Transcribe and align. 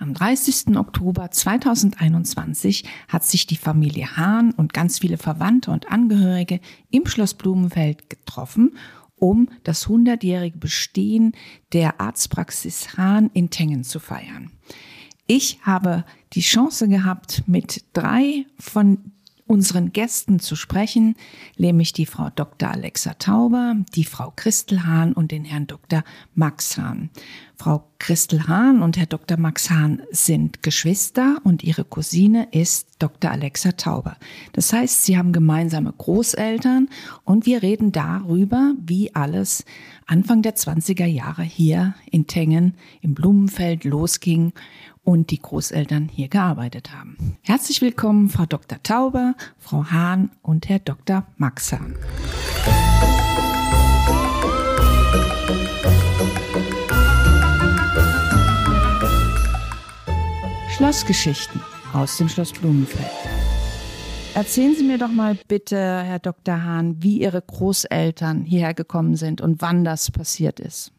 Am 0.00 0.14
30. 0.14 0.78
Oktober 0.78 1.30
2021 1.30 2.84
hat 3.08 3.22
sich 3.22 3.46
die 3.46 3.56
Familie 3.56 4.16
Hahn 4.16 4.52
und 4.52 4.72
ganz 4.72 4.98
viele 4.98 5.18
Verwandte 5.18 5.70
und 5.72 5.92
Angehörige 5.92 6.60
im 6.90 7.04
Schloss 7.04 7.34
Blumenfeld 7.34 8.08
getroffen, 8.08 8.78
um 9.16 9.50
das 9.62 9.88
100-jährige 9.88 10.56
Bestehen 10.56 11.32
der 11.74 12.00
Arztpraxis 12.00 12.96
Hahn 12.96 13.28
in 13.34 13.50
Tengen 13.50 13.84
zu 13.84 14.00
feiern. 14.00 14.50
Ich 15.26 15.58
habe 15.64 16.06
die 16.32 16.40
Chance 16.40 16.88
gehabt, 16.88 17.42
mit 17.46 17.84
drei 17.92 18.46
von 18.58 19.12
unseren 19.50 19.92
Gästen 19.92 20.38
zu 20.38 20.54
sprechen, 20.54 21.16
nämlich 21.58 21.92
die 21.92 22.06
Frau 22.06 22.30
Dr. 22.30 22.70
Alexa 22.70 23.14
Tauber, 23.14 23.74
die 23.96 24.04
Frau 24.04 24.32
Christel 24.36 24.84
Hahn 24.84 25.12
und 25.12 25.32
den 25.32 25.44
Herrn 25.44 25.66
Dr. 25.66 26.04
Max 26.36 26.78
Hahn. 26.78 27.10
Frau 27.56 27.90
Christel 27.98 28.46
Hahn 28.46 28.80
und 28.80 28.96
Herr 28.96 29.06
Dr. 29.06 29.36
Max 29.38 29.68
Hahn 29.68 30.02
sind 30.12 30.62
Geschwister 30.62 31.38
und 31.42 31.64
ihre 31.64 31.84
Cousine 31.84 32.46
ist 32.52 32.90
Dr. 33.00 33.32
Alexa 33.32 33.72
Tauber. 33.72 34.16
Das 34.52 34.72
heißt, 34.72 35.02
sie 35.02 35.18
haben 35.18 35.32
gemeinsame 35.32 35.92
Großeltern 35.92 36.88
und 37.24 37.44
wir 37.44 37.60
reden 37.60 37.90
darüber, 37.90 38.74
wie 38.78 39.16
alles 39.16 39.64
Anfang 40.06 40.42
der 40.42 40.54
20er 40.54 41.06
Jahre 41.06 41.42
hier 41.42 41.96
in 42.08 42.28
Tengen 42.28 42.74
im 43.02 43.14
Blumenfeld 43.14 43.82
losging 43.82 44.52
und 45.10 45.32
die 45.32 45.40
Großeltern 45.40 46.08
hier 46.08 46.28
gearbeitet 46.28 46.94
haben. 46.94 47.36
Herzlich 47.42 47.82
willkommen, 47.82 48.28
Frau 48.28 48.46
Dr. 48.46 48.80
Tauber, 48.80 49.34
Frau 49.58 49.86
Hahn 49.86 50.30
und 50.40 50.68
Herr 50.68 50.78
Dr. 50.78 51.26
Max 51.36 51.72
Hahn. 51.72 51.96
Schlossgeschichten 60.76 61.60
aus 61.92 62.16
dem 62.16 62.28
Schloss 62.28 62.52
Blumenfeld. 62.52 63.10
Erzählen 64.34 64.76
Sie 64.76 64.84
mir 64.84 64.96
doch 64.96 65.10
mal 65.10 65.36
bitte, 65.48 65.76
Herr 65.76 66.20
Dr. 66.20 66.62
Hahn, 66.62 67.02
wie 67.02 67.20
Ihre 67.20 67.42
Großeltern 67.42 68.44
hierher 68.44 68.74
gekommen 68.74 69.16
sind 69.16 69.40
und 69.40 69.60
wann 69.60 69.82
das 69.82 70.12
passiert 70.12 70.60
ist. 70.60 70.92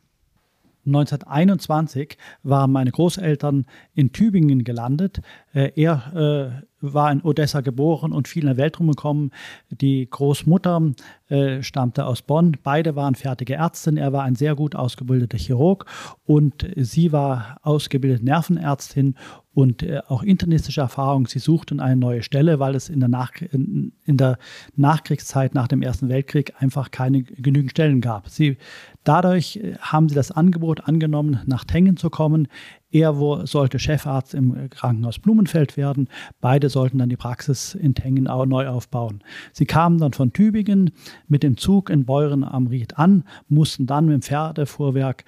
1921 0.86 2.18
waren 2.44 2.72
meine 2.72 2.92
Großeltern 2.92 3.66
in 3.94 4.12
Tübingen 4.12 4.64
gelandet. 4.64 5.22
Äh, 5.54 5.72
er 5.76 6.62
äh, 6.62 6.66
war 6.82 7.12
in 7.12 7.22
Odessa 7.22 7.62
geboren 7.62 8.12
und 8.12 8.28
viel 8.28 8.44
in 8.44 8.48
der 8.48 8.58
Welt 8.58 8.80
rumgekommen. 8.80 9.32
Die 9.70 10.10
Großmutter 10.10 10.94
äh, 11.28 11.62
stammte 11.62 12.06
aus 12.06 12.22
Bonn. 12.24 12.58
Beide 12.64 12.96
waren 12.96 13.16
fertige 13.16 13.54
Ärztin. 13.54 13.98
Er 13.98 14.14
war 14.14 14.24
ein 14.24 14.36
sehr 14.36 14.56
gut 14.56 14.76
ausgebildeter 14.76 15.38
Chirurg 15.38 15.86
und 16.26 16.66
sie 16.76 17.12
war 17.12 17.58
ausgebildete 17.62 18.26
Nervenärztin 18.26 19.16
und 19.54 19.86
auch 20.08 20.24
internistische 20.24 20.80
Erfahrung. 20.80 21.28
Sie 21.28 21.40
suchten 21.40 21.82
eine 21.82 21.98
neue 21.98 22.24
Stelle, 22.24 22.60
weil 22.60 22.74
es 22.74 22.88
in 22.88 23.02
der, 23.02 23.10
Nach 23.10 23.34
in, 23.42 23.92
der 24.08 24.38
Nachkriegszeit 24.78 25.54
nach 25.54 25.68
dem 25.68 25.82
Ersten 25.82 26.08
Weltkrieg 26.08 26.54
einfach 26.60 26.90
keine 26.90 27.24
genügend 27.24 27.72
Stellen 27.72 28.00
gab. 28.00 28.30
Sie, 28.30 28.58
dadurch 29.04 29.60
haben 29.82 30.08
sie 30.08 30.16
das 30.16 30.32
Angebot 30.32 30.88
angenommen, 30.88 31.42
nach 31.46 31.66
Tengen 31.66 31.98
zu 31.98 32.10
kommen. 32.10 32.48
Er 32.92 33.16
sollte 33.46 33.80
Chefarzt 33.80 34.34
im 34.34 34.70
Krankenhaus 34.70 35.20
Blumenfeld 35.20 35.78
werden. 35.78 36.10
Beide 36.42 36.70
sollten 36.70 36.98
dann 36.98 37.10
die 37.10 37.18
Praxis 37.18 37.74
in 37.74 37.96
Tengen 37.96 38.26
neu 38.26 38.68
aufbauen. 38.68 39.24
Sie 39.54 39.66
kamen 39.66 39.98
dann 39.98 40.14
von 40.14 40.34
Tübingen 40.34 40.92
mit 41.28 41.44
dem 41.44 41.56
Zug 41.56 41.90
in 41.90 42.06
Beuren 42.06 42.44
am 42.44 42.68
Ried 42.68 42.98
an, 42.98 43.24
mussten 43.48 43.86
dann 43.86 44.06
mit 44.06 44.14
dem 44.16 44.22
Pferdefuhrwerk 44.22 45.24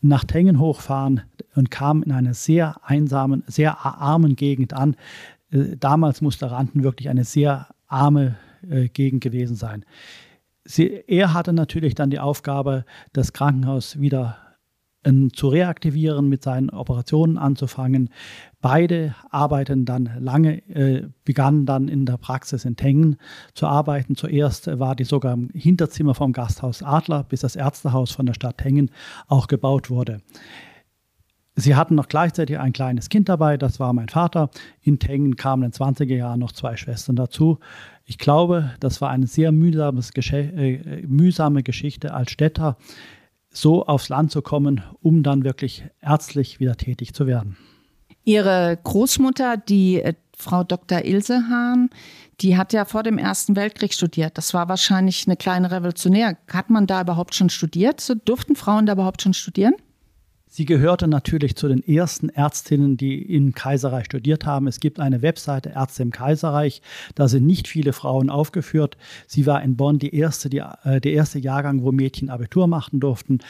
nach 0.00 0.24
Tengen 0.24 0.60
hochfahren 0.60 1.22
und 1.54 1.70
kamen 1.70 2.02
in 2.02 2.12
einer 2.12 2.34
sehr 2.34 2.76
einsamen, 2.84 3.42
sehr 3.46 3.84
armen 3.84 4.36
Gegend 4.36 4.72
an. 4.72 4.94
Äh, 5.50 5.76
damals 5.78 6.20
musste 6.20 6.50
Randen 6.50 6.82
wirklich 6.82 7.08
eine 7.08 7.24
sehr 7.24 7.68
arme 7.88 8.36
äh, 8.68 8.88
Gegend 8.88 9.22
gewesen 9.22 9.56
sein. 9.56 9.84
Sie, 10.64 11.02
er 11.06 11.32
hatte 11.32 11.52
natürlich 11.52 11.94
dann 11.94 12.10
die 12.10 12.20
Aufgabe, 12.20 12.84
das 13.12 13.32
Krankenhaus 13.32 13.98
wieder 14.00 14.36
zu 15.32 15.48
reaktivieren, 15.48 16.28
mit 16.28 16.42
seinen 16.42 16.70
Operationen 16.70 17.38
anzufangen. 17.38 18.10
Beide 18.60 19.14
arbeiten 19.30 19.84
dann 19.84 20.10
lange, 20.18 20.58
äh, 20.68 21.08
begannen 21.24 21.66
dann 21.66 21.88
in 21.88 22.04
der 22.04 22.16
Praxis 22.16 22.64
in 22.64 22.76
Tengen 22.76 23.16
zu 23.54 23.66
arbeiten. 23.66 24.16
Zuerst 24.16 24.66
war 24.78 24.96
die 24.96 25.04
sogar 25.04 25.34
im 25.34 25.50
Hinterzimmer 25.54 26.14
vom 26.14 26.32
Gasthaus 26.32 26.82
Adler, 26.82 27.24
bis 27.24 27.40
das 27.40 27.56
Ärztehaus 27.56 28.10
von 28.10 28.26
der 28.26 28.34
Stadt 28.34 28.58
Tengen 28.58 28.90
auch 29.28 29.46
gebaut 29.46 29.88
wurde. 29.88 30.18
Sie 31.54 31.74
hatten 31.74 31.96
noch 31.96 32.06
gleichzeitig 32.06 32.56
ein 32.58 32.72
kleines 32.72 33.08
Kind 33.08 33.28
dabei, 33.28 33.56
das 33.56 33.80
war 33.80 33.92
mein 33.92 34.08
Vater. 34.08 34.48
In 34.80 35.00
Tengen 35.00 35.34
kamen 35.34 35.64
in 35.64 35.70
den 35.72 35.76
20er 35.76 36.14
Jahren 36.14 36.38
noch 36.38 36.52
zwei 36.52 36.76
Schwestern 36.76 37.16
dazu. 37.16 37.58
Ich 38.04 38.16
glaube, 38.16 38.70
das 38.78 39.00
war 39.00 39.10
eine 39.10 39.26
sehr 39.26 39.48
äh, 39.48 41.06
mühsame 41.06 41.62
Geschichte 41.64 42.14
als 42.14 42.30
Städter 42.30 42.76
so 43.50 43.86
aufs 43.86 44.08
Land 44.08 44.30
zu 44.30 44.42
kommen, 44.42 44.82
um 45.00 45.22
dann 45.22 45.44
wirklich 45.44 45.84
ärztlich 46.00 46.60
wieder 46.60 46.76
tätig 46.76 47.14
zu 47.14 47.26
werden. 47.26 47.56
Ihre 48.24 48.78
Großmutter, 48.84 49.56
die 49.56 50.02
äh, 50.02 50.14
Frau 50.36 50.62
Dr. 50.62 51.04
Ilse 51.04 51.48
Hahn, 51.48 51.90
die 52.40 52.56
hat 52.56 52.72
ja 52.72 52.84
vor 52.84 53.02
dem 53.02 53.18
Ersten 53.18 53.56
Weltkrieg 53.56 53.92
studiert. 53.92 54.38
Das 54.38 54.54
war 54.54 54.68
wahrscheinlich 54.68 55.26
eine 55.26 55.36
kleine 55.36 55.70
Revolutionär. 55.70 56.36
Hat 56.52 56.70
man 56.70 56.86
da 56.86 57.00
überhaupt 57.00 57.34
schon 57.34 57.50
studiert? 57.50 58.16
Durften 58.26 58.54
Frauen 58.54 58.86
da 58.86 58.92
überhaupt 58.92 59.22
schon 59.22 59.34
studieren? 59.34 59.74
Sie 60.50 60.64
gehörte 60.64 61.08
natürlich 61.08 61.56
zu 61.56 61.68
den 61.68 61.86
ersten 61.86 62.30
Ärztinnen, 62.30 62.96
die 62.96 63.20
im 63.20 63.52
Kaiserreich 63.52 64.06
studiert 64.06 64.46
haben. 64.46 64.66
Es 64.66 64.80
gibt 64.80 64.98
eine 64.98 65.20
Webseite 65.20 65.70
Ärzte 65.70 66.02
im 66.02 66.10
Kaiserreich. 66.10 66.80
Da 67.14 67.28
sind 67.28 67.46
nicht 67.46 67.68
viele 67.68 67.92
Frauen 67.92 68.30
aufgeführt. 68.30 68.96
Sie 69.26 69.46
war 69.46 69.62
in 69.62 69.76
Bonn 69.76 69.98
die 69.98 70.14
erste, 70.14 70.48
die, 70.48 70.62
äh, 70.84 71.00
der 71.00 71.12
erste 71.12 71.38
Jahrgang, 71.38 71.82
wo 71.82 71.92
Mädchen 71.92 72.30
Abitur 72.30 72.66
machen 72.66 72.98
durften. 72.98 73.40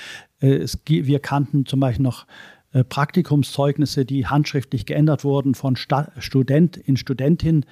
Äh, 0.40 0.56
es, 0.56 0.78
wir 0.86 1.20
kannten 1.20 1.66
zum 1.66 1.78
Beispiel 1.78 2.02
noch 2.02 2.26
äh, 2.72 2.82
Praktikumszeugnisse, 2.82 4.04
die 4.04 4.26
handschriftlich 4.26 4.84
geändert 4.84 5.22
wurden 5.22 5.54
von 5.54 5.76
Sta 5.76 6.10
Student 6.18 6.76
in 6.76 6.96
Studentin. 6.96 7.64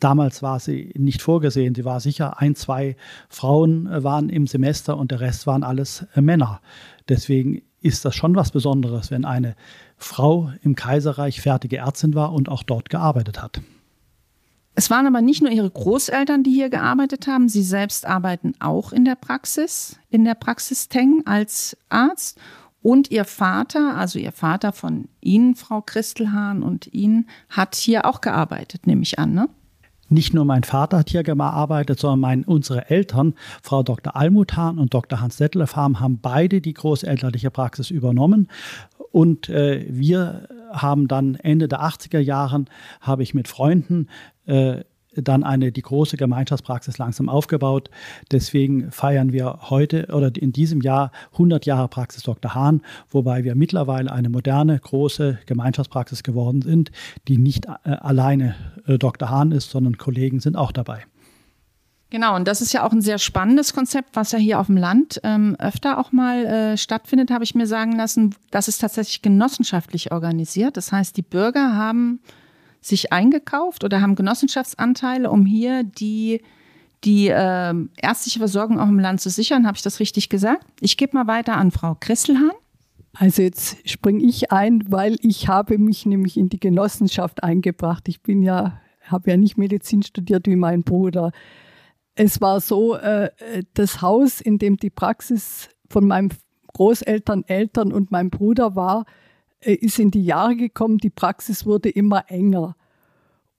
Damals 0.00 0.42
war 0.42 0.58
sie 0.58 0.92
nicht 0.96 1.22
vorgesehen. 1.22 1.74
Sie 1.74 1.84
war 1.84 2.00
sicher 2.00 2.40
ein, 2.40 2.56
zwei 2.56 2.96
Frauen 3.28 3.86
äh, 3.86 4.02
waren 4.02 4.30
im 4.30 4.46
Semester 4.46 4.96
und 4.96 5.10
der 5.10 5.20
Rest 5.20 5.46
waren 5.46 5.62
alles 5.62 6.06
äh, 6.14 6.22
Männer. 6.22 6.60
Deswegen 7.08 7.62
ist 7.82 8.04
das 8.04 8.14
schon 8.14 8.34
was 8.36 8.50
Besonderes, 8.50 9.10
wenn 9.10 9.24
eine 9.24 9.54
Frau 9.96 10.52
im 10.62 10.74
Kaiserreich 10.74 11.40
fertige 11.40 11.78
Ärztin 11.78 12.14
war 12.14 12.32
und 12.32 12.48
auch 12.48 12.62
dort 12.62 12.90
gearbeitet 12.90 13.42
hat. 13.42 13.60
Es 14.74 14.88
waren 14.88 15.06
aber 15.06 15.20
nicht 15.20 15.42
nur 15.42 15.52
ihre 15.52 15.70
Großeltern, 15.70 16.44
die 16.44 16.52
hier 16.52 16.70
gearbeitet 16.70 17.26
haben. 17.26 17.48
Sie 17.48 17.62
selbst 17.62 18.06
arbeiten 18.06 18.54
auch 18.58 18.92
in 18.92 19.04
der 19.04 19.16
Praxis, 19.16 19.98
in 20.08 20.24
der 20.24 20.34
Praxis 20.34 20.88
Teng 20.88 21.22
als 21.26 21.76
Arzt. 21.90 22.38
Und 22.80 23.10
ihr 23.10 23.24
Vater, 23.24 23.96
also 23.96 24.18
ihr 24.18 24.32
Vater 24.32 24.72
von 24.72 25.08
Ihnen, 25.20 25.54
Frau 25.54 25.82
Christelhahn 25.82 26.62
und 26.62 26.92
Ihnen, 26.92 27.28
hat 27.48 27.76
hier 27.76 28.06
auch 28.06 28.20
gearbeitet, 28.20 28.86
nehme 28.86 29.02
ich 29.02 29.18
an, 29.18 29.34
ne? 29.34 29.48
Nicht 30.12 30.34
nur 30.34 30.44
mein 30.44 30.62
Vater 30.62 30.98
hat 30.98 31.08
hier 31.08 31.22
gearbeitet, 31.22 31.98
sondern 31.98 32.20
mein, 32.20 32.44
unsere 32.44 32.90
Eltern, 32.90 33.34
Frau 33.62 33.82
Dr. 33.82 34.14
Almutan 34.14 34.78
und 34.78 34.92
Dr. 34.92 35.22
Hans 35.22 35.38
Detlef, 35.38 35.74
haben 35.74 36.18
beide 36.20 36.60
die 36.60 36.74
großelterliche 36.74 37.50
Praxis 37.50 37.90
übernommen. 37.90 38.48
Und 39.10 39.48
äh, 39.48 39.86
wir 39.88 40.48
haben 40.70 41.08
dann 41.08 41.34
Ende 41.36 41.66
der 41.66 41.80
80er 41.80 42.18
Jahren, 42.18 42.68
habe 43.00 43.22
ich 43.22 43.32
mit 43.32 43.48
Freunden 43.48 44.08
äh, 44.44 44.84
dann 45.14 45.44
eine, 45.44 45.72
die 45.72 45.82
große 45.82 46.16
Gemeinschaftspraxis 46.16 46.98
langsam 46.98 47.28
aufgebaut. 47.28 47.90
Deswegen 48.30 48.90
feiern 48.90 49.32
wir 49.32 49.70
heute 49.70 50.08
oder 50.12 50.30
in 50.36 50.52
diesem 50.52 50.80
Jahr 50.80 51.12
100 51.32 51.66
Jahre 51.66 51.88
Praxis 51.88 52.22
Dr. 52.22 52.54
Hahn, 52.54 52.82
wobei 53.10 53.44
wir 53.44 53.54
mittlerweile 53.54 54.10
eine 54.12 54.28
moderne, 54.28 54.78
große 54.78 55.38
Gemeinschaftspraxis 55.46 56.22
geworden 56.22 56.62
sind, 56.62 56.90
die 57.28 57.38
nicht 57.38 57.66
äh, 57.66 57.90
alleine 57.90 58.54
äh, 58.86 58.98
Dr. 58.98 59.30
Hahn 59.30 59.52
ist, 59.52 59.70
sondern 59.70 59.98
Kollegen 59.98 60.40
sind 60.40 60.56
auch 60.56 60.72
dabei. 60.72 61.04
Genau, 62.12 62.36
und 62.36 62.46
das 62.46 62.60
ist 62.60 62.74
ja 62.74 62.84
auch 62.84 62.92
ein 62.92 63.00
sehr 63.00 63.16
spannendes 63.16 63.72
Konzept, 63.72 64.10
was 64.16 64.32
ja 64.32 64.38
hier 64.38 64.60
auf 64.60 64.66
dem 64.66 64.76
Land 64.76 65.18
ähm, 65.24 65.56
öfter 65.58 65.96
auch 65.96 66.12
mal 66.12 66.44
äh, 66.44 66.76
stattfindet, 66.76 67.30
habe 67.30 67.42
ich 67.42 67.54
mir 67.54 67.66
sagen 67.66 67.96
lassen. 67.96 68.34
Das 68.50 68.68
ist 68.68 68.82
tatsächlich 68.82 69.22
genossenschaftlich 69.22 70.12
organisiert. 70.12 70.76
Das 70.76 70.92
heißt, 70.92 71.16
die 71.16 71.22
Bürger 71.22 71.74
haben 71.74 72.20
sich 72.82 73.12
eingekauft 73.12 73.84
oder 73.84 74.00
haben 74.00 74.16
Genossenschaftsanteile, 74.16 75.30
um 75.30 75.46
hier 75.46 75.84
die, 75.84 76.42
die 77.04 77.28
äh, 77.28 77.74
ärztliche 77.96 78.40
Versorgung 78.40 78.78
auch 78.78 78.88
im 78.88 78.98
Land 78.98 79.20
zu 79.20 79.30
sichern. 79.30 79.66
Habe 79.66 79.76
ich 79.76 79.82
das 79.82 80.00
richtig 80.00 80.28
gesagt? 80.28 80.66
Ich 80.80 80.96
gebe 80.96 81.16
mal 81.16 81.28
weiter 81.28 81.56
an 81.56 81.70
Frau 81.70 81.96
Krisselhahn. 81.98 82.50
Also 83.14 83.42
jetzt 83.42 83.88
springe 83.88 84.24
ich 84.24 84.50
ein, 84.52 84.84
weil 84.90 85.16
ich 85.20 85.48
habe 85.48 85.78
mich 85.78 86.06
nämlich 86.06 86.36
in 86.36 86.48
die 86.48 86.60
Genossenschaft 86.60 87.44
eingebracht. 87.44 88.08
Ich 88.08 88.22
bin 88.22 88.42
ja, 88.42 88.80
habe 89.04 89.30
ja 89.30 89.36
nicht 89.36 89.58
Medizin 89.58 90.02
studiert 90.02 90.46
wie 90.46 90.56
mein 90.56 90.82
Bruder. 90.82 91.30
Es 92.14 92.40
war 92.40 92.60
so, 92.60 92.96
äh, 92.96 93.30
das 93.74 94.02
Haus, 94.02 94.40
in 94.40 94.58
dem 94.58 94.76
die 94.76 94.90
Praxis 94.90 95.68
von 95.88 96.06
meinen 96.06 96.30
Großeltern, 96.72 97.44
Eltern 97.46 97.92
und 97.92 98.10
meinem 98.10 98.30
Bruder 98.30 98.74
war, 98.74 99.04
ist 99.64 99.98
in 99.98 100.10
die 100.10 100.24
Jahre 100.24 100.56
gekommen, 100.56 100.98
die 100.98 101.10
Praxis 101.10 101.66
wurde 101.66 101.88
immer 101.88 102.24
enger. 102.28 102.76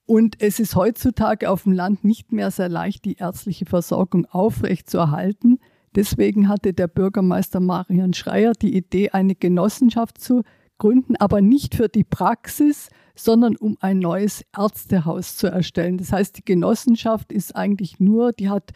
Und 0.06 0.42
es 0.42 0.60
ist 0.60 0.76
heutzutage 0.76 1.50
auf 1.50 1.64
dem 1.64 1.72
Land 1.72 2.04
nicht 2.04 2.32
mehr 2.32 2.52
sehr 2.52 2.70
leicht, 2.70 3.06
die 3.06 3.16
ärztliche 3.16 3.66
Versorgung 3.66 4.26
aufrechtzuerhalten. 4.26 5.60
Deswegen 5.96 6.50
hatte 6.50 6.74
der 6.74 6.88
Bürgermeister 6.88 7.60
Marian 7.60 8.14
Schreier 8.14 8.54
die 8.54 8.76
Idee, 8.76 9.12
eine 9.12 9.36
Genossenschaft 9.36 10.20
zu 10.20 10.44
gründen, 10.78 11.16
aber 11.18 11.40
nicht 11.40 11.76
für 11.76 11.88
die 11.88 12.04
Praxis, 12.04 12.90
sondern 13.16 13.56
um 13.56 13.78
ein 13.80 14.00
neues 14.00 14.44
Ärztehaus 14.58 15.38
zu 15.38 15.48
erstellen. 15.48 15.98
Das 15.98 16.12
heißt, 16.12 16.38
die 16.38 16.46
Genossenschaft 16.46 17.32
ist 17.32 17.56
eigentlich 17.56 18.00
nur, 18.00 18.34
die 18.34 18.50
hat 18.50 18.72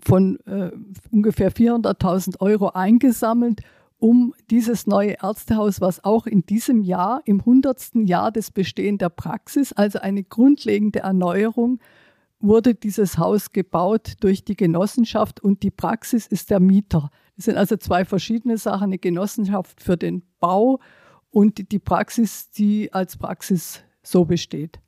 von 0.00 0.38
äh, 0.46 0.70
ungefähr 1.10 1.52
400.000 1.52 2.40
Euro 2.40 2.70
eingesammelt, 2.70 3.62
um 3.98 4.34
dieses 4.50 4.86
neue 4.86 5.16
Ärztehaus, 5.22 5.80
was 5.80 6.04
auch 6.04 6.26
in 6.26 6.46
diesem 6.46 6.82
Jahr, 6.82 7.20
im 7.24 7.40
100. 7.40 7.94
Jahr 8.06 8.30
des 8.30 8.50
Bestehens 8.50 8.98
der 8.98 9.08
Praxis, 9.08 9.72
also 9.72 9.98
eine 9.98 10.22
grundlegende 10.22 11.00
Erneuerung, 11.00 11.80
wurde 12.40 12.74
dieses 12.74 13.18
Haus 13.18 13.52
gebaut 13.52 14.14
durch 14.20 14.44
die 14.44 14.54
Genossenschaft 14.54 15.40
und 15.40 15.64
die 15.64 15.72
Praxis 15.72 16.28
ist 16.28 16.50
der 16.50 16.60
Mieter. 16.60 17.10
Das 17.36 17.46
sind 17.46 17.56
also 17.56 17.76
zwei 17.76 18.04
verschiedene 18.04 18.58
Sachen, 18.58 18.84
eine 18.84 18.98
Genossenschaft 18.98 19.82
für 19.82 19.96
den 19.96 20.22
Bau 20.38 20.78
und 21.30 21.72
die 21.72 21.78
Praxis, 21.80 22.50
die 22.50 22.92
als 22.92 23.16
Praxis 23.16 23.82
so 24.02 24.24
besteht. 24.24 24.78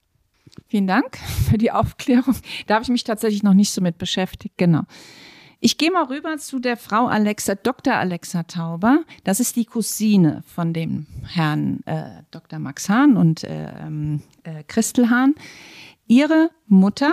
Vielen 0.67 0.87
Dank 0.87 1.17
für 1.49 1.59
die 1.59 1.73
Aufklärung. 1.73 2.37
Da 2.67 2.75
habe 2.75 2.85
ich 2.85 2.89
mich 2.89 3.05
tatsächlich 3.05 3.43
noch 3.43 3.55
nicht 3.55 3.73
so 3.73 3.81
mit 3.81 3.99
beschäftigt. 3.99 4.57
Genau. 4.57 4.83
Ich 5.63 5.77
gehe 5.77 5.91
mal 5.91 6.05
rüber 6.05 6.39
zu 6.39 6.59
der 6.59 6.79
Frau 6.79 7.07
Alexa, 7.07 7.55
Dr. 7.55 7.93
Alexa 7.93 8.45
Tauber. 8.45 9.05
Das 9.25 9.41
ist 9.41 9.57
die 9.57 9.67
Cousine 9.67 10.43
von 10.47 10.73
dem 10.73 11.07
Herrn 11.27 11.81
äh, 11.85 12.23
Dr. 12.31 12.59
Max 12.59 12.89
Hahn 12.89 13.19
und 13.19 13.45
äh, 13.45 13.67
äh, 13.67 14.65
Christel 14.67 15.11
Hahn. 15.11 15.35
Ihre 16.07 16.51
Mutter 16.67 17.13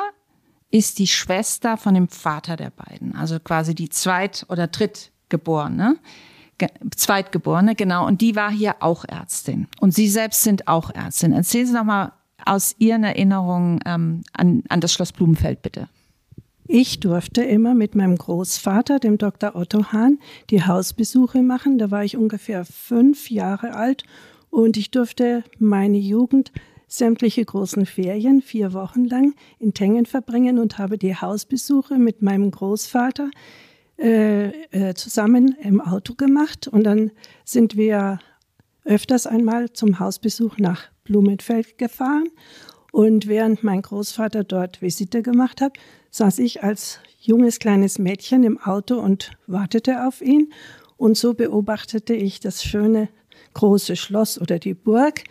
ist 0.72 0.98
die 0.98 1.08
Schwester 1.08 1.76
von 1.76 1.94
dem 1.94 2.08
Vater 2.08 2.56
der 2.56 2.70
beiden, 2.70 3.16
also 3.18 3.38
quasi 3.40 3.76
die 3.76 3.90
Zweit- 3.90 4.46
oder 4.48 4.68
Drittgeborene. 4.68 5.98
Zweitgeborene, 6.96 7.76
genau. 7.76 8.08
Und 8.08 8.22
die 8.22 8.36
war 8.36 8.50
hier 8.50 8.78
auch 8.80 9.04
Ärztin. 9.06 9.68
Und 9.82 9.94
Sie 9.94 10.08
selbst 10.08 10.42
sind 10.42 10.70
auch 10.70 10.90
Ärztin. 10.90 11.34
Erzählen 11.34 11.68
Sie 11.68 11.74
noch 11.74 11.84
mal 11.84 12.14
aus 12.46 12.76
Ihren 12.80 13.04
Erinnerungen 13.04 13.82
ähm, 13.86 14.24
an, 14.34 14.64
an 14.70 14.80
das 14.80 14.94
Schloss 14.94 15.12
Blumenfeld, 15.12 15.62
bitte. 15.62 15.90
Ich 16.70 17.00
durfte 17.00 17.44
immer 17.44 17.74
mit 17.74 17.96
meinem 17.96 18.18
Großvater, 18.18 19.00
dem 19.00 19.18
Dr. 19.18 19.56
Otto 19.56 19.94
Hahn, 19.94 20.20
die 20.50 20.64
Hausbesuche 20.64 21.42
machen. 21.42 21.78
Da 21.78 21.92
war 21.92 22.04
ich 22.04 22.18
ungefähr 22.18 22.66
fünf 22.66 23.32
Jahre 23.32 23.74
alt 23.74 24.04
und 24.50 24.76
ich 24.76 24.92
durfte 24.92 25.46
meine 25.60 25.98
Jugend 25.98 26.52
sämtliche 26.88 27.46
großen 27.46 27.86
Ferien 27.86 28.42
vier 28.42 28.74
Wochen 28.74 29.06
lang 29.06 29.34
in 29.60 29.74
Tengen 29.74 30.06
verbringen 30.06 30.60
und 30.60 30.78
habe 30.78 30.98
die 30.98 31.16
Hausbesuche 31.16 31.98
mit 31.98 32.22
meinem 32.22 32.52
Großvater 32.52 33.30
äh, 33.98 34.48
äh, 34.72 34.94
zusammen 34.94 35.56
im 35.62 35.80
Auto 35.80 36.16
gemacht. 36.16 36.68
Und 36.68 36.84
dann 36.84 37.12
sind 37.46 37.78
wir 37.78 38.20
öfters 38.84 39.26
einmal 39.26 39.72
zum 39.72 40.00
Hausbesuch 40.00 40.58
nach 40.58 40.84
Blumenfeld 41.06 41.78
gefahren. 41.78 42.28
Und 42.92 43.28
während 43.28 43.64
mein 43.64 43.82
Großvater 43.82 44.44
dort 44.44 44.82
Visite 44.82 45.22
gemacht 45.22 45.62
hat, 45.62 45.78
saß 46.12 46.40
ich 46.40 46.64
als 46.64 47.00
junges 47.20 47.60
kleines 47.60 48.00
Mädchen 48.00 48.44
im 48.44 48.60
Auto 48.60 49.00
und 49.00 49.32
wartete 49.48 50.06
auf 50.08 50.22
ihn. 50.22 50.54
Und 50.98 51.18
so 51.18 51.34
beobachtete 51.34 52.14
ich 52.14 52.40
das 52.40 52.64
schöne 52.64 53.10
große 53.54 53.96
Schloss 53.96 54.40
oder 54.40 54.60
die 54.60 54.74
Burg, 54.74 55.24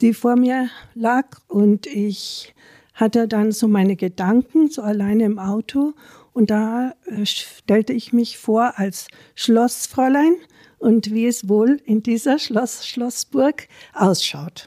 die 0.00 0.14
vor 0.14 0.36
mir 0.36 0.68
lag. 0.94 1.38
Und 1.48 1.86
ich 1.86 2.54
hatte 2.94 3.28
dann 3.28 3.52
so 3.52 3.68
meine 3.68 3.96
Gedanken, 3.96 4.70
so 4.70 4.82
alleine 4.82 5.24
im 5.24 5.38
Auto. 5.38 5.94
Und 6.32 6.50
da 6.50 6.94
äh, 7.06 7.24
stellte 7.24 7.92
ich 7.92 8.12
mich 8.12 8.38
vor 8.38 8.78
als 8.78 9.08
Schlossfräulein 9.34 10.36
und 10.78 11.12
wie 11.12 11.26
es 11.26 11.48
wohl 11.48 11.80
in 11.84 12.02
dieser 12.02 12.38
Schloss, 12.38 12.86
Schlossburg 12.86 13.68
ausschaut. 13.94 14.66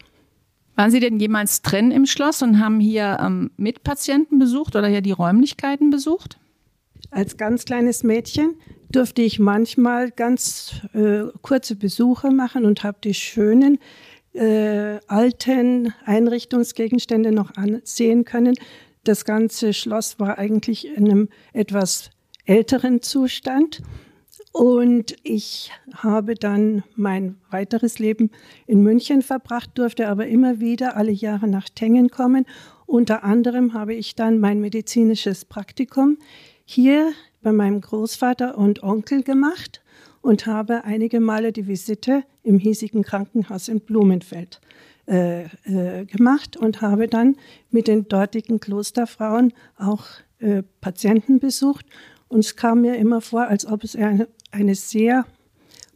Waren 0.79 0.91
Sie 0.91 1.01
denn 1.01 1.19
jemals 1.19 1.61
drin 1.61 1.91
im 1.91 2.05
Schloss 2.05 2.41
und 2.41 2.61
haben 2.61 2.79
hier 2.79 3.17
ähm, 3.19 3.51
Mitpatienten 3.57 4.39
besucht 4.39 4.77
oder 4.77 4.87
hier 4.87 5.01
die 5.01 5.11
Räumlichkeiten 5.11 5.89
besucht? 5.89 6.39
Als 7.11 7.35
ganz 7.35 7.65
kleines 7.65 8.03
Mädchen 8.03 8.55
durfte 8.89 9.21
ich 9.21 9.39
manchmal 9.39 10.09
ganz 10.09 10.79
äh, 10.93 11.23
kurze 11.41 11.75
Besuche 11.75 12.31
machen 12.31 12.63
und 12.63 12.85
habe 12.85 12.97
die 13.03 13.13
schönen 13.13 13.79
äh, 14.31 14.99
alten 15.07 15.93
Einrichtungsgegenstände 16.05 17.33
noch 17.33 17.57
ansehen 17.57 18.23
können. 18.23 18.55
Das 19.03 19.25
ganze 19.25 19.73
Schloss 19.73 20.17
war 20.17 20.37
eigentlich 20.37 20.87
in 20.87 21.11
einem 21.11 21.29
etwas 21.51 22.09
älteren 22.45 23.01
Zustand. 23.01 23.81
Und 24.51 25.16
ich 25.24 25.72
habe 25.94 26.36
dann 26.36 26.84
mein 26.96 27.38
weiteres 27.51 28.00
Leben 28.00 28.31
in 28.66 28.81
München 28.81 29.22
verbracht, 29.22 29.72
durfte 29.75 30.07
aber 30.07 30.28
immer 30.28 30.60
wieder 30.60 30.98
alle 30.98 31.12
Jahre 31.12 31.48
nach 31.48 31.69
Tengen 31.69 32.10
kommen. 32.10 32.46
Unter 32.86 33.24
anderem 33.24 33.74
habe 33.74 33.94
ich 33.94 34.16
dann 34.16 34.40
mein 34.40 34.60
medizinisches 34.60 35.46
Praktikum 35.46 36.18
hier 36.66 37.12
bei 37.42 37.51
meinem 37.51 37.81
Großvater 37.81 38.57
und 38.57 38.84
Onkel 38.84 39.24
gemacht 39.24 39.81
und 40.22 40.46
habe 40.46 40.84
einige 40.84 41.19
Male 41.19 41.51
die 41.51 41.68
Visite 41.68 42.24
im 42.44 42.60
hiesigen 42.60 43.04
Krankenhaus 43.04 43.68
in 43.68 43.80
Blumenfeld 43.80 44.60
äh, 45.07 45.44
äh, 45.44 46.06
gemacht 46.06 46.57
und 46.57 46.81
habe 46.81 47.07
dann 47.07 47.36
mit 47.72 47.88
den 47.88 48.07
dortigen 48.07 48.60
Klosterfrauen 48.60 49.54
auch 49.78 50.06
äh, 50.40 50.63
Patienten 50.81 51.40
besucht. 51.40 51.86
Und 52.28 52.42
es 52.42 52.56
kam 52.56 52.81
mir 52.81 52.96
immer 52.96 53.22
vor, 53.22 53.48
als 53.48 53.66
ob 53.66 53.84
es 53.84 53.96
eine, 53.96 54.28
eine 54.51 54.75
sehr 54.75 55.25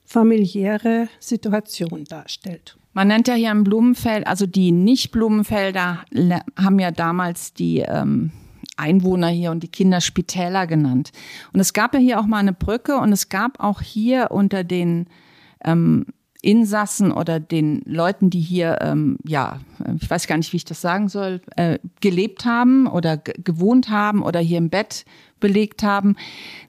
familiäre 0.06 1.10
Situation 1.20 2.04
darstellt. 2.06 2.78
Man 2.94 3.08
nennt 3.08 3.28
ja 3.28 3.34
hier 3.34 3.52
im 3.52 3.64
Blumenfeld, 3.64 4.28
also 4.28 4.46
die 4.46 4.72
Nicht-Blumenfelder 4.72 6.06
haben 6.56 6.80
ja 6.80 6.92
damals 6.92 7.54
die 7.54 7.80
ähm, 7.80 8.32
Einwohner 8.78 9.30
hier 9.30 9.52
und 9.52 9.64
die 9.64 9.68
Kinder 9.68 10.02
Spitäler 10.02 10.68
genannt. 10.68 11.12
Und 11.54 11.60
es 11.60 11.74
gab 11.74 11.94
ja 11.96 12.00
hier 12.00 12.20
auch 12.20 12.28
mal 12.28 12.38
eine 12.38 12.54
Brücke 12.54 12.98
und 12.98 13.12
es 13.12 13.30
gab 13.30 13.60
auch 13.60 13.82
hier 13.82 14.30
unter 14.32 14.64
den 14.64 15.08
ähm, 15.66 16.06
Insassen 16.44 17.14
oder 17.14 17.40
den 17.40 17.82
Leuten, 17.86 18.30
die 18.30 18.42
hier, 18.42 18.80
ähm, 18.82 19.18
ja, 19.26 19.62
ich 20.00 20.10
weiß 20.10 20.28
gar 20.28 20.38
nicht, 20.38 20.52
wie 20.52 20.58
ich 20.58 20.66
das 20.66 20.82
sagen 20.82 21.08
soll, 21.08 21.42
äh, 21.56 21.80
gelebt 22.02 22.44
haben 22.44 22.86
oder 22.86 23.18
gewohnt 23.18 23.90
haben 23.90 24.22
oder 24.22 24.42
hier 24.42 24.58
im 24.58 24.70
Bett 24.70 25.06
belegt 25.40 25.84
haben. 25.84 26.16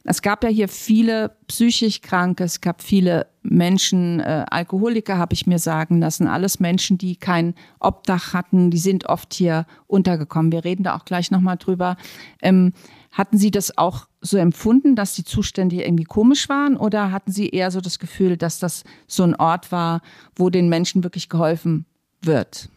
Es 0.05 0.23
gab 0.23 0.45
ja 0.45 0.51
hier 0.51 0.69
viele 0.69 1.37
psychisch 1.49 2.03
Kranke, 2.03 2.45
es 2.45 2.61
gab 2.61 2.83
viele 2.83 3.27
Menschen, 3.43 4.21
äh, 4.21 4.45
Alkoholiker 4.49 5.19
habe 5.19 5.35
ich 5.35 5.47
mir 5.47 5.59
sagen 5.59 6.01
lassen, 6.01 6.29
alles 6.29 6.61
Menschen, 6.61 6.97
die 6.97 7.17
kein 7.17 7.55
Obdach 7.79 8.33
hatten, 8.33 8.71
die 8.71 8.79
sind 8.79 9.07
oft 9.07 9.35
hier 9.35 9.67
untergekommen. 9.87 10.53
Wir 10.53 10.65
reden 10.65 10.85
da 10.85 10.97
auch 10.97 11.05
gleich 11.05 11.31
nochmal 11.31 11.57
drüber. 11.57 11.97
Ähm, 12.43 12.73
hatten 13.15 13.39
Sie 13.39 13.51
das 13.51 13.79
auch 13.79 14.09
so 14.21 14.37
empfunden, 14.37 14.97
dass 14.97 15.15
die 15.15 15.25
Zustände 15.25 15.83
irgendwie 15.83 16.05
komisch 16.05 16.49
waren 16.49 16.77
oder 16.77 17.13
hatten 17.13 17.31
Sie 17.33 17.49
eher 17.49 17.71
so 17.71 17.81
das 17.81 17.99
Gefühl, 17.99 18.37
dass 18.37 18.59
das 18.59 18.83
so 19.07 19.23
ein 19.23 19.37
Ort 19.37 19.73
war, 19.73 20.03
wo 20.37 20.51
den 20.51 20.69
Menschen 20.69 21.05
wirklich 21.05 21.29
geholfen 21.29 21.87
wird? 22.21 22.69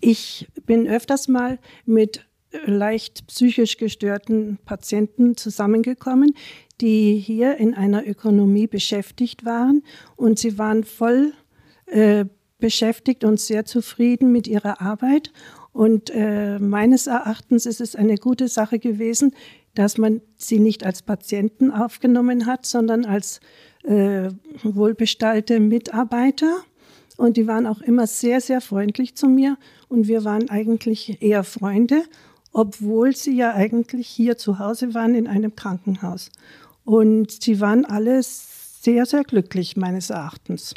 Ich 0.00 0.48
bin 0.66 0.88
öfters 0.88 1.28
mal 1.28 1.58
mit 1.84 2.26
leicht 2.64 3.26
psychisch 3.26 3.76
gestörten 3.76 4.58
Patienten 4.64 5.36
zusammengekommen, 5.36 6.34
die 6.80 7.16
hier 7.16 7.56
in 7.58 7.74
einer 7.74 8.06
Ökonomie 8.06 8.66
beschäftigt 8.66 9.44
waren 9.44 9.82
und 10.16 10.38
sie 10.38 10.56
waren 10.56 10.84
voll 10.84 11.32
äh, 11.86 12.24
beschäftigt 12.58 13.24
und 13.24 13.38
sehr 13.38 13.66
zufrieden 13.66 14.32
mit 14.32 14.46
ihrer 14.46 14.80
Arbeit. 14.80 15.32
Und 15.72 16.10
äh, 16.10 16.58
meines 16.60 17.08
Erachtens 17.08 17.66
ist 17.66 17.80
es 17.80 17.96
eine 17.96 18.16
gute 18.16 18.48
Sache 18.48 18.78
gewesen, 18.78 19.34
dass 19.74 19.98
man 19.98 20.20
sie 20.36 20.58
nicht 20.58 20.84
als 20.84 21.02
Patienten 21.02 21.70
aufgenommen 21.70 22.46
hat, 22.46 22.66
sondern 22.66 23.04
als 23.04 23.40
äh, 23.84 24.30
wohlbestallte 24.62 25.60
Mitarbeiter. 25.60 26.60
Und 27.16 27.36
die 27.36 27.46
waren 27.46 27.66
auch 27.66 27.80
immer 27.80 28.06
sehr, 28.06 28.40
sehr 28.40 28.60
freundlich 28.60 29.16
zu 29.16 29.28
mir. 29.28 29.56
Und 29.88 30.08
wir 30.08 30.24
waren 30.24 30.50
eigentlich 30.50 31.22
eher 31.22 31.44
Freunde 31.44 32.02
obwohl 32.54 33.14
sie 33.14 33.36
ja 33.36 33.52
eigentlich 33.52 34.06
hier 34.06 34.38
zu 34.38 34.58
Hause 34.58 34.94
waren 34.94 35.14
in 35.14 35.26
einem 35.26 35.54
Krankenhaus. 35.54 36.30
Und 36.84 37.42
sie 37.42 37.60
waren 37.60 37.84
alle 37.84 38.22
sehr, 38.22 39.04
sehr 39.06 39.24
glücklich 39.24 39.76
meines 39.76 40.10
Erachtens. 40.10 40.72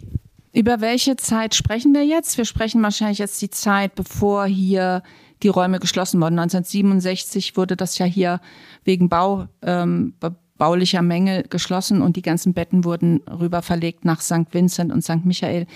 Über 0.53 0.81
welche 0.81 1.17
Zeit 1.17 1.53
sprechen 1.53 1.93
wir 1.93 2.03
jetzt? 2.03 2.37
Wir 2.37 2.45
sprechen 2.45 2.81
wahrscheinlich 2.81 3.19
jetzt 3.19 3.41
die 3.43 3.51
Zeit, 3.51 3.93
bevor 3.93 4.47
hier 4.47 5.03
die 5.43 5.49
Räume 5.49 5.79
geschlossen 5.79 6.19
wurden. 6.19 6.39
1967 6.39 7.57
wurde 7.57 7.75
das 7.75 7.97
ja 7.97 8.05
hier 8.05 8.41
wegen 8.83 9.09
Bau, 9.09 9.47
ähm, 9.61 10.13
baulicher 10.57 11.01
Mängel 11.01 11.43
geschlossen 11.43 12.01
und 12.01 12.15
die 12.15 12.21
ganzen 12.21 12.53
Betten 12.53 12.83
wurden 12.83 13.21
rüber 13.27 13.61
verlegt 13.61 14.05
nach 14.05 14.21
St. 14.21 14.51
Vincent 14.51 14.91
und 14.91 15.03
St. 15.03 15.25
Michael. 15.25 15.67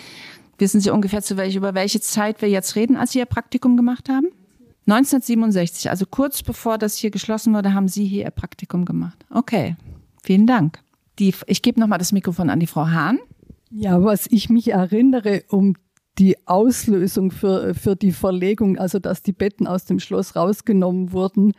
Wissen 0.58 0.82
Sie 0.82 0.90
ungefähr, 0.90 1.22
zu 1.22 1.38
welch, 1.38 1.56
über 1.56 1.74
welche 1.74 2.02
Zeit 2.02 2.42
wir 2.42 2.50
jetzt 2.50 2.76
reden, 2.76 2.96
als 2.96 3.12
Sie 3.12 3.20
Ihr 3.20 3.26
Praktikum 3.26 3.78
gemacht 3.78 4.10
haben? 4.10 4.28
1967, 4.88 5.90
also 5.90 6.06
kurz 6.06 6.44
bevor 6.44 6.78
das 6.78 6.98
hier 6.98 7.12
geschlossen 7.12 7.54
wurde, 7.54 7.74
haben 7.74 7.88
Sie 7.88 8.06
hier 8.06 8.26
Ihr 8.26 8.32
Praktikum 8.32 8.86
gemacht. 8.86 9.26
Okay, 9.30 9.76
vielen 10.24 10.48
Dank. 10.48 10.80
Die, 11.20 11.34
ich 11.46 11.62
gebe 11.62 11.80
nochmal 11.80 12.00
das 12.00 12.12
Mikrofon 12.12 12.50
an 12.50 12.60
die 12.60 12.68
Frau 12.68 12.88
Hahn. 12.88 13.20
Ja, 13.70 14.04
was 14.04 14.28
ich 14.28 14.50
mich 14.50 14.72
erinnere, 14.72 15.44
um 15.50 15.76
die 16.20 16.36
Auslösung 16.48 17.32
für, 17.32 17.74
für 17.74 17.96
die 17.96 18.12
Verlegung, 18.12 18.78
also 18.78 19.00
dass 19.00 19.22
die 19.22 19.34
Betten 19.34 19.68
aus 19.68 19.86
dem 19.86 20.00
Schloss 20.00 20.36
rausgenommen 20.36 21.14
wurden. 21.14 21.54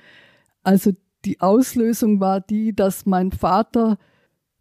Also 0.63 0.93
die 1.25 1.41
Auslösung 1.41 2.21
war 2.21 2.41
die, 2.41 2.75
dass 2.75 3.07
mein 3.07 3.33
Vater 3.33 3.99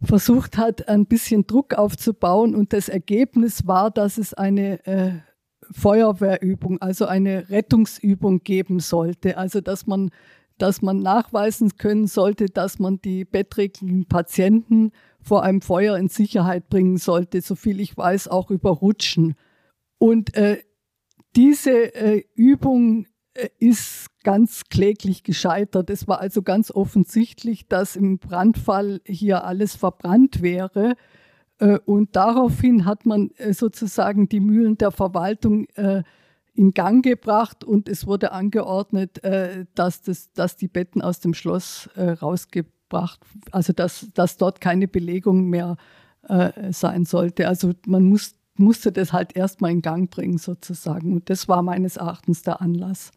versucht 0.02 0.58
hat, 0.58 0.88
ein 0.88 1.06
bisschen 1.06 1.46
Druck 1.46 1.76
aufzubauen 1.76 2.56
und 2.56 2.74
das 2.74 2.90
Ergebnis 2.90 3.68
war, 3.68 3.92
dass 3.92 4.18
es 4.18 4.34
eine 4.34 4.86
äh, 4.86 5.12
Feuerwehrübung, 5.72 6.82
also 6.82 7.06
eine 7.06 7.50
Rettungsübung 7.50 8.44
geben 8.44 8.80
sollte. 8.80 9.38
Also 9.38 9.62
dass 9.62 9.86
man, 9.86 10.10
dass 10.58 10.82
man 10.82 11.00
nachweisen 11.00 11.78
können 11.78 12.08
sollte, 12.08 12.48
dass 12.48 12.80
man 12.80 13.00
die 13.02 13.26
betträglichen 13.26 14.06
Patienten 14.06 14.92
vor 15.22 15.44
einem 15.44 15.62
Feuer 15.62 15.98
in 15.98 16.10
Sicherheit 16.10 16.70
bringen 16.70 16.98
sollte, 16.98 17.42
soviel 17.42 17.80
ich 17.80 17.96
weiß, 17.96 18.28
auch 18.28 18.50
über 18.50 18.72
Rutschen. 18.72 19.36
Und 20.02 20.36
äh, 20.36 20.58
diese 21.36 21.94
äh, 21.94 22.24
Übung 22.34 23.06
äh, 23.36 23.50
ist 23.60 24.08
ganz 24.24 24.64
kläglich 24.68 25.22
gescheitert. 25.22 25.92
Es 25.92 26.08
war 26.08 26.20
also 26.20 26.42
ganz 26.42 26.72
offensichtlich, 26.72 27.68
dass 27.68 27.96
im 27.96 28.18
Brandfall 28.18 29.02
hier 29.06 29.44
alles 29.44 29.76
verbrannt 29.76 30.42
wäre. 30.42 30.96
Äh, 31.60 31.78
und 31.86 32.16
daraufhin 32.16 32.86
hat 32.86 33.06
man 33.06 33.30
äh, 33.38 33.54
sozusagen 33.54 34.28
die 34.28 34.40
Mühlen 34.40 34.76
der 34.76 34.90
Verwaltung 34.90 35.68
in 36.56 36.74
Gang 36.74 37.06
gebracht 37.06 37.64
und 37.64 37.88
es 37.88 38.08
wurde 38.08 38.32
angeordnet, 38.32 39.22
dass, 39.74 40.02
das, 40.02 40.34
dass 40.34 40.58
die 40.58 40.68
Betten 40.68 41.02
aus 41.02 41.22
dem 41.22 41.34
Schloss 41.34 41.90
rausgebracht, 41.96 43.22
also 43.52 43.72
dass, 43.72 44.10
dass 44.14 44.36
dort 44.36 44.60
keine 44.60 44.90
Belegung 44.90 45.50
mehr 45.50 45.78
sein 46.72 47.06
sollte. 47.06 47.48
Also 47.48 47.72
man 47.88 48.04
muss, 48.04 48.36
musste 48.56 48.92
das 48.92 49.14
halt 49.14 49.36
erstmal 49.36 49.72
in 49.72 49.82
Gang 49.82 50.10
bringen 50.10 50.38
sozusagen. 50.38 51.14
Und 51.14 51.30
das 51.30 51.48
war 51.48 51.62
meines 51.62 51.98
Erachtens 51.98 52.44
der 52.44 52.62
Anlass. 52.62 53.12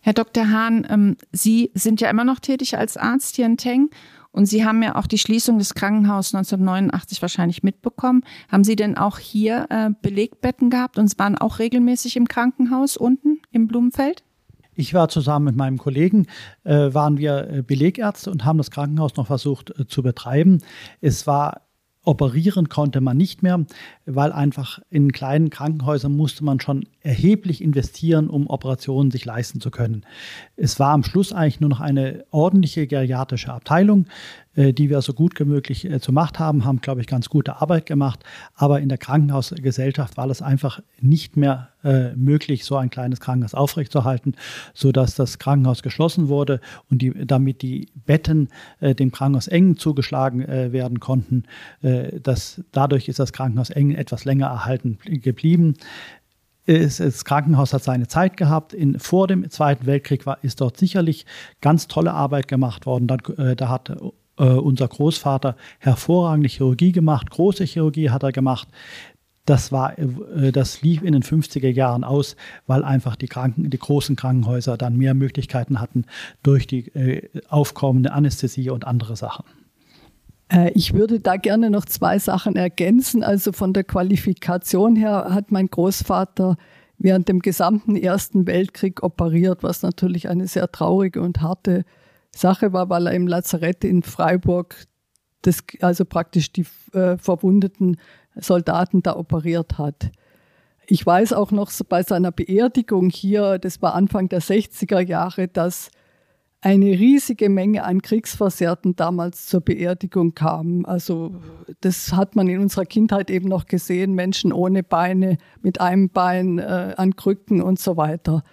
Herr 0.00 0.14
Dr. 0.14 0.50
Hahn, 0.50 0.86
ähm, 0.90 1.16
Sie 1.30 1.70
sind 1.74 2.00
ja 2.00 2.10
immer 2.10 2.24
noch 2.24 2.40
tätig 2.40 2.76
als 2.76 2.96
Arzt 2.96 3.36
hier 3.36 3.46
in 3.46 3.56
Teng 3.56 3.90
und 4.32 4.46
Sie 4.46 4.64
haben 4.64 4.82
ja 4.82 4.96
auch 4.96 5.06
die 5.06 5.18
Schließung 5.18 5.58
des 5.58 5.74
Krankenhauses 5.74 6.34
1989 6.34 7.22
wahrscheinlich 7.22 7.62
mitbekommen. 7.62 8.24
Haben 8.50 8.64
Sie 8.64 8.74
denn 8.74 8.96
auch 8.96 9.18
hier 9.18 9.66
äh, 9.70 9.90
Belegbetten 10.02 10.70
gehabt 10.70 10.98
und 10.98 11.16
waren 11.18 11.38
auch 11.38 11.60
regelmäßig 11.60 12.16
im 12.16 12.26
Krankenhaus 12.26 12.96
unten 12.96 13.40
im 13.52 13.68
Blumenfeld? 13.68 14.24
Ich 14.74 14.94
war 14.94 15.08
zusammen 15.08 15.44
mit 15.44 15.56
meinem 15.56 15.78
Kollegen, 15.78 16.26
äh, 16.64 16.92
waren 16.94 17.18
wir 17.18 17.48
äh, 17.48 17.62
Belegärzte 17.62 18.30
und 18.30 18.44
haben 18.44 18.58
das 18.58 18.70
Krankenhaus 18.70 19.16
noch 19.16 19.26
versucht 19.26 19.72
zu 19.86 20.02
betreiben. 20.02 20.58
Es 21.00 21.26
war 21.26 21.60
operieren 22.04 22.68
konnte 22.68 23.00
man 23.00 23.16
nicht 23.16 23.42
mehr, 23.42 23.64
weil 24.06 24.32
einfach 24.32 24.80
in 24.90 25.12
kleinen 25.12 25.50
Krankenhäusern 25.50 26.16
musste 26.16 26.44
man 26.44 26.58
schon 26.58 26.84
erheblich 27.00 27.62
investieren, 27.62 28.28
um 28.28 28.48
Operationen 28.48 29.10
sich 29.10 29.24
leisten 29.24 29.60
zu 29.60 29.70
können. 29.70 30.04
Es 30.56 30.80
war 30.80 30.90
am 30.90 31.04
Schluss 31.04 31.32
eigentlich 31.32 31.60
nur 31.60 31.70
noch 31.70 31.80
eine 31.80 32.24
ordentliche 32.30 32.86
geriatrische 32.86 33.52
Abteilung, 33.52 34.06
die 34.56 34.90
wir 34.90 35.00
so 35.00 35.14
gut 35.14 35.38
wie 35.40 35.44
möglich 35.44 35.84
äh, 35.84 35.98
gemacht 35.98 36.38
haben, 36.38 36.64
haben, 36.64 36.80
glaube 36.80 37.00
ich, 37.00 37.06
ganz 37.06 37.28
gute 37.28 37.60
Arbeit 37.60 37.86
gemacht. 37.86 38.20
Aber 38.54 38.80
in 38.80 38.88
der 38.88 38.98
Krankenhausgesellschaft 38.98 40.16
war 40.16 40.28
es 40.28 40.42
einfach 40.42 40.80
nicht 41.00 41.36
mehr 41.36 41.68
äh, 41.84 42.14
möglich, 42.14 42.64
so 42.64 42.76
ein 42.76 42.90
kleines 42.90 43.20
Krankenhaus 43.20 43.54
aufrechtzuerhalten, 43.54 44.34
sodass 44.74 45.14
das 45.14 45.38
Krankenhaus 45.38 45.82
geschlossen 45.82 46.28
wurde 46.28 46.60
und 46.90 47.02
die, 47.02 47.26
damit 47.26 47.62
die 47.62 47.88
Betten 48.06 48.48
äh, 48.80 48.94
dem 48.94 49.10
Krankenhaus 49.10 49.48
eng 49.48 49.76
zugeschlagen 49.76 50.42
äh, 50.42 50.72
werden 50.72 51.00
konnten. 51.00 51.44
Äh, 51.80 52.20
das, 52.20 52.62
dadurch 52.72 53.08
ist 53.08 53.18
das 53.18 53.32
Krankenhaus 53.32 53.70
eng 53.70 53.92
etwas 53.92 54.24
länger 54.24 54.46
erhalten 54.46 54.98
geblieben. 55.04 55.74
Das 56.64 57.24
Krankenhaus 57.24 57.72
hat 57.72 57.82
seine 57.82 58.06
Zeit 58.06 58.36
gehabt. 58.36 58.72
In, 58.72 59.00
vor 59.00 59.26
dem 59.26 59.50
Zweiten 59.50 59.84
Weltkrieg 59.86 60.26
war, 60.26 60.38
ist 60.44 60.60
dort 60.60 60.76
sicherlich 60.76 61.26
ganz 61.60 61.88
tolle 61.88 62.12
Arbeit 62.12 62.46
gemacht 62.46 62.86
worden. 62.86 63.08
Da, 63.08 63.16
da 63.56 63.68
hat 63.68 63.92
äh, 64.38 64.44
unser 64.44 64.88
Großvater 64.88 65.56
hervorragende 65.78 66.48
Chirurgie 66.48 66.92
gemacht, 66.92 67.30
große 67.30 67.64
Chirurgie 67.64 68.10
hat 68.10 68.22
er 68.22 68.32
gemacht. 68.32 68.68
Das, 69.44 69.72
war, 69.72 69.98
äh, 69.98 70.52
das 70.52 70.82
lief 70.82 71.02
in 71.02 71.12
den 71.12 71.22
50er 71.22 71.68
Jahren 71.68 72.04
aus, 72.04 72.36
weil 72.66 72.84
einfach 72.84 73.16
die, 73.16 73.26
Kranken, 73.26 73.70
die 73.70 73.78
großen 73.78 74.14
Krankenhäuser 74.14 74.76
dann 74.76 74.96
mehr 74.96 75.14
Möglichkeiten 75.14 75.80
hatten 75.80 76.04
durch 76.42 76.66
die 76.66 76.88
äh, 76.94 77.28
aufkommende 77.48 78.12
Anästhesie 78.12 78.70
und 78.70 78.86
andere 78.86 79.16
Sachen. 79.16 79.44
Äh, 80.48 80.70
ich 80.74 80.94
würde 80.94 81.18
da 81.18 81.36
gerne 81.36 81.70
noch 81.70 81.86
zwei 81.86 82.18
Sachen 82.18 82.54
ergänzen. 82.54 83.24
Also 83.24 83.52
von 83.52 83.72
der 83.72 83.84
Qualifikation 83.84 84.94
her 84.94 85.28
hat 85.30 85.50
mein 85.50 85.68
Großvater 85.68 86.56
während 86.98 87.28
dem 87.28 87.40
gesamten 87.40 87.96
Ersten 87.96 88.46
Weltkrieg 88.46 89.02
operiert, 89.02 89.62
was 89.62 89.82
natürlich 89.82 90.28
eine 90.28 90.46
sehr 90.46 90.70
traurige 90.70 91.20
und 91.20 91.40
harte 91.40 91.84
Sache 92.34 92.72
war, 92.72 92.88
weil 92.88 93.06
er 93.06 93.12
im 93.12 93.26
Lazarett 93.26 93.84
in 93.84 94.02
Freiburg 94.02 94.86
das, 95.42 95.62
also 95.80 96.04
praktisch 96.04 96.52
die 96.52 96.66
äh, 96.92 97.16
verwundeten 97.18 97.98
Soldaten 98.36 99.02
da 99.02 99.16
operiert 99.16 99.78
hat. 99.78 100.10
Ich 100.86 101.04
weiß 101.04 101.32
auch 101.32 101.50
noch 101.50 101.70
bei 101.88 102.02
seiner 102.02 102.32
Beerdigung 102.32 103.10
hier, 103.10 103.58
das 103.58 103.82
war 103.82 103.94
Anfang 103.94 104.28
der 104.28 104.40
60er 104.40 105.00
Jahre, 105.00 105.48
dass 105.48 105.90
eine 106.60 106.86
riesige 106.86 107.48
Menge 107.48 107.82
an 107.82 108.02
Kriegsversehrten 108.02 108.94
damals 108.94 109.46
zur 109.46 109.62
Beerdigung 109.62 110.34
kam. 110.34 110.86
Also 110.86 111.34
das 111.80 112.12
hat 112.12 112.36
man 112.36 112.48
in 112.48 112.60
unserer 112.60 112.84
Kindheit 112.84 113.30
eben 113.30 113.48
noch 113.48 113.66
gesehen, 113.66 114.14
Menschen 114.14 114.52
ohne 114.52 114.84
Beine, 114.84 115.38
mit 115.60 115.80
einem 115.80 116.08
Bein 116.08 116.60
äh, 116.60 116.94
an 116.96 117.16
Krücken 117.16 117.62
und 117.62 117.80
so 117.80 117.96
weiter. 117.96 118.44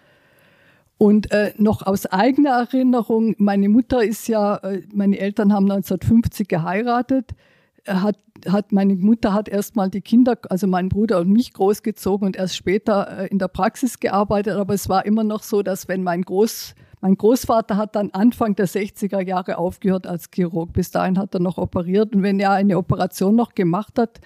Und 1.00 1.32
äh, 1.32 1.54
noch 1.58 1.88
aus 1.88 2.08
eigener 2.08 2.50
Erinnerung, 2.50 3.34
meine 3.38 3.70
Mutter 3.70 4.04
ist 4.04 4.28
ja, 4.28 4.58
äh, 4.58 4.82
meine 4.94 5.18
Eltern 5.18 5.54
haben 5.54 5.72
1950 5.72 6.50
geheiratet, 6.50 7.32
hat, 7.88 8.18
hat, 8.46 8.74
meine 8.74 8.96
Mutter 8.96 9.34
hat 9.34 9.48
erstmal 9.48 9.90
die 9.90 10.02
Kinder, 10.02 10.38
also 10.50 10.68
meinen 10.68 10.90
Bruder 10.90 11.20
und 11.20 11.30
mich 11.30 11.54
großgezogen 11.54 12.28
und 12.28 12.36
erst 12.36 12.58
später 12.58 13.18
äh, 13.18 13.28
in 13.28 13.40
der 13.40 13.48
Praxis 13.48 14.02
gearbeitet. 14.02 14.58
Aber 14.58 14.74
es 14.74 14.90
war 14.90 15.06
immer 15.06 15.24
noch 15.24 15.42
so, 15.42 15.62
dass 15.62 15.88
wenn 15.88 16.04
mein 16.04 16.24
Groß, 16.24 16.76
mein 17.00 17.16
Großvater 17.16 17.78
hat 17.78 17.96
dann 17.96 18.10
Anfang 18.12 18.58
der 18.58 18.68
60er 18.68 19.22
Jahre 19.22 19.58
aufgehört 19.58 20.06
als 20.06 20.30
Chirurg. 20.30 20.74
Bis 20.74 20.92
dahin 20.92 21.18
hat 21.18 21.34
er 21.34 21.40
noch 21.40 21.58
operiert. 21.58 22.14
Und 22.14 22.24
wenn 22.24 22.42
er 22.42 22.52
eine 22.52 22.78
Operation 22.78 23.38
noch 23.38 23.56
gemacht 23.56 23.98
hat, 23.98 24.20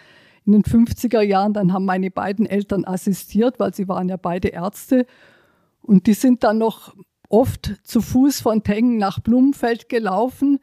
in 0.48 0.53
den 0.53 0.63
50er 0.63 1.22
Jahren, 1.22 1.53
dann 1.53 1.72
haben 1.72 1.86
meine 1.86 2.10
beiden 2.10 2.48
Eltern 2.48 2.84
assistiert, 2.84 3.60
weil 3.60 3.75
sie 3.75 3.88
waren 3.88 4.10
ja 4.10 4.18
beide 4.18 4.48
Ärzte. 4.48 5.06
Und 5.83 6.07
die 6.07 6.13
sind 6.13 6.43
dann 6.43 6.57
noch 6.57 6.95
oft 7.29 7.73
zu 7.83 8.01
Fuß 8.01 8.41
von 8.41 8.63
Tengen 8.63 8.97
nach 8.97 9.19
Blumenfeld 9.19 9.89
gelaufen. 9.89 10.59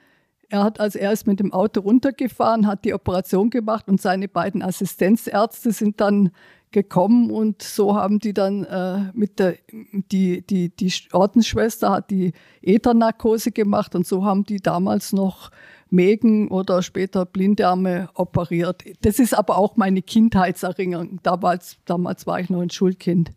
Er 0.49 0.65
hat 0.65 0.81
als 0.81 0.97
er 0.97 1.13
ist 1.13 1.27
mit 1.27 1.39
dem 1.39 1.53
Auto 1.53 1.81
runtergefahren, 1.81 2.67
hat 2.67 2.85
die 2.85 2.95
Operation 2.95 3.51
gemacht 3.51 3.89
und 3.89 4.01
seine 4.01 4.29
beiden 4.29 4.63
Assistenzärzte 4.63 5.71
sind 5.71 6.01
dann 6.01 6.31
gekommen 6.73 7.31
und 7.31 7.63
so 7.63 7.97
haben 7.97 8.19
die 8.19 8.33
dann 8.33 8.65
äh, 8.65 9.11
mit 9.13 9.39
der 9.39 9.57
die 9.93 10.43
die 10.43 10.69
die 10.69 10.93
Ordensschwester 11.13 11.91
hat 11.91 12.11
die 12.11 12.33
Ethernarkose 12.63 13.51
gemacht 13.51 13.95
und 13.95 14.07
so 14.07 14.25
haben 14.25 14.45
die 14.45 14.59
damals 14.59 15.13
noch 15.13 15.51
Mägen 15.89 16.49
oder 16.49 16.83
später 16.83 17.27
Blinddarme 17.27 18.09
operiert. 18.15 18.85
Das 19.03 19.19
ist 19.19 19.37
aber 19.37 19.59
auch 19.59 19.77
meine 19.77 20.03
Kindheitserinnerung. 20.03 21.19
Damals, 21.25 21.79
damals 21.85 22.27
war 22.27 22.39
ich 22.39 22.49
noch 22.49 22.61
ein 22.61 22.71
Schulkind. 22.71 23.33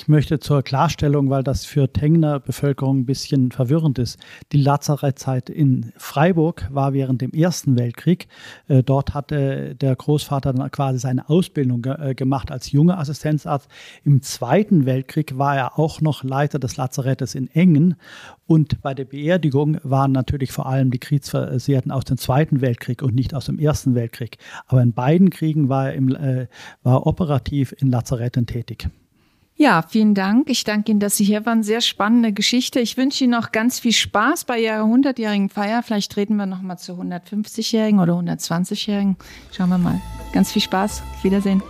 Ich 0.00 0.06
möchte 0.06 0.38
zur 0.38 0.62
Klarstellung, 0.62 1.28
weil 1.28 1.42
das 1.42 1.64
für 1.64 1.92
Tengner 1.92 2.38
Bevölkerung 2.38 3.00
ein 3.00 3.04
bisschen 3.04 3.50
verwirrend 3.50 3.98
ist. 3.98 4.16
Die 4.52 4.62
Lazarettzeit 4.62 5.50
in 5.50 5.92
Freiburg 5.96 6.68
war 6.70 6.92
während 6.92 7.20
dem 7.20 7.32
Ersten 7.32 7.76
Weltkrieg. 7.76 8.28
Äh, 8.68 8.84
dort 8.84 9.14
hatte 9.14 9.74
der 9.74 9.96
Großvater 9.96 10.52
dann 10.52 10.70
quasi 10.70 11.00
seine 11.00 11.28
Ausbildung 11.28 11.84
äh, 11.84 12.14
gemacht 12.14 12.52
als 12.52 12.70
junger 12.70 13.00
Assistenzarzt. 13.00 13.68
Im 14.04 14.22
Zweiten 14.22 14.86
Weltkrieg 14.86 15.36
war 15.36 15.56
er 15.56 15.80
auch 15.80 16.00
noch 16.00 16.22
Leiter 16.22 16.60
des 16.60 16.76
Lazarettes 16.76 17.34
in 17.34 17.48
Engen. 17.48 17.96
Und 18.46 18.80
bei 18.80 18.94
der 18.94 19.04
Beerdigung 19.04 19.78
waren 19.82 20.12
natürlich 20.12 20.52
vor 20.52 20.66
allem 20.66 20.92
die 20.92 21.00
Kriegsversehrten 21.00 21.90
aus 21.90 22.04
dem 22.04 22.18
Zweiten 22.18 22.60
Weltkrieg 22.60 23.02
und 23.02 23.16
nicht 23.16 23.34
aus 23.34 23.46
dem 23.46 23.58
Ersten 23.58 23.96
Weltkrieg. 23.96 24.38
Aber 24.68 24.80
in 24.80 24.92
beiden 24.92 25.30
Kriegen 25.30 25.68
war 25.68 25.86
er, 25.86 25.94
im, 25.94 26.14
äh, 26.14 26.46
war 26.84 27.04
operativ 27.04 27.74
in 27.76 27.90
Lazaretten 27.90 28.46
tätig. 28.46 28.88
Ja, 29.60 29.82
vielen 29.82 30.14
Dank. 30.14 30.48
Ich 30.48 30.62
danke 30.62 30.92
Ihnen, 30.92 31.00
dass 31.00 31.16
Sie 31.16 31.24
hier 31.24 31.44
waren. 31.44 31.64
Sehr 31.64 31.80
spannende 31.80 32.32
Geschichte. 32.32 32.78
Ich 32.78 32.96
wünsche 32.96 33.24
Ihnen 33.24 33.32
noch 33.32 33.50
ganz 33.50 33.80
viel 33.80 33.92
Spaß 33.92 34.44
bei 34.44 34.60
Ihrer 34.60 34.84
100-jährigen 34.84 35.48
Feier. 35.48 35.82
Vielleicht 35.82 36.16
reden 36.16 36.36
wir 36.36 36.46
noch 36.46 36.62
mal 36.62 36.76
zu 36.76 36.92
150-jährigen 36.92 37.98
oder 37.98 38.12
120-jährigen. 38.14 39.16
Schauen 39.50 39.70
wir 39.70 39.78
mal. 39.78 40.00
Ganz 40.32 40.52
viel 40.52 40.62
Spaß. 40.62 41.02
Auf 41.16 41.24
Wiedersehen. 41.24 41.60